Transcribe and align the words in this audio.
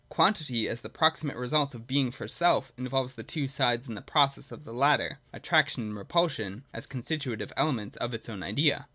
Quantity, 0.09 0.67
as 0.67 0.81
the 0.81 0.89
proximate 0.89 1.35
result 1.37 1.75
of 1.75 1.85
Being 1.85 2.09
for 2.09 2.27
self, 2.27 2.71
in 2.75 2.89
volves 2.89 3.13
the 3.13 3.21
two 3.21 3.47
sides 3.47 3.87
in 3.87 3.93
the 3.93 4.01
process 4.01 4.51
of 4.51 4.63
the 4.63 4.73
latter, 4.73 5.19
attraction 5.31 5.83
and 5.83 5.95
repulsion, 5.95 6.63
as 6.73 6.87
constitutive 6.87 7.53
elements 7.55 7.97
of 7.97 8.11
its 8.15 8.27
own 8.27 8.41
idea. 8.41 8.87